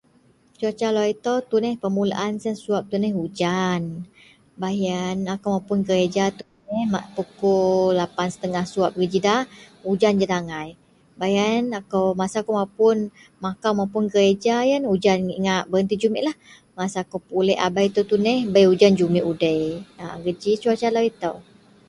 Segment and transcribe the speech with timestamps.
[0.59, 3.81] Cuaca lau itou tuneh permulaan siyen suwab tuneh ujan.
[4.61, 9.35] Baih yen akou mapun gereja tuneh bak pukul lapan set ngah suwab geji da,
[9.91, 10.69] ujan jed angai.
[11.19, 12.97] Baih yen akou masa akou mapun
[13.43, 16.37] makau mapun gereja yen ujan ngak bereti jumiklah.
[16.77, 19.63] Masa kou bak pulek abei itou tuneh bei ujan jumik udei.
[20.03, 21.35] A geji Cuaca lau itou